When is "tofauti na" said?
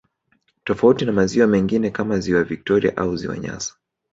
0.63-1.11